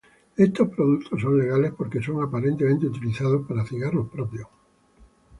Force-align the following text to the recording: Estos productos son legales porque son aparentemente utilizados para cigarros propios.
Estos 0.35 0.67
productos 0.69 1.21
son 1.21 1.37
legales 1.37 1.73
porque 1.77 2.01
son 2.01 2.23
aparentemente 2.23 2.87
utilizados 2.87 3.45
para 3.45 3.63
cigarros 3.63 4.09
propios. 4.09 4.47